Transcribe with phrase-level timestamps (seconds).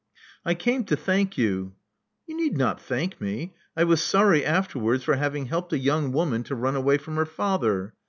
[0.47, 1.73] •*I came to thank you"
[2.27, 3.53] ^You need not thank me.
[3.77, 7.25] I was sorry afterwards for having helped a young woman to run away from her
[7.27, 7.93] father.